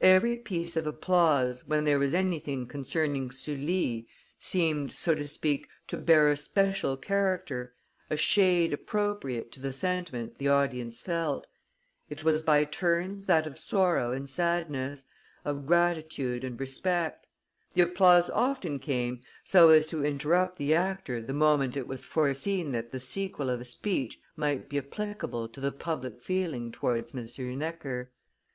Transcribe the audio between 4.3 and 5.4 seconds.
seemed, so to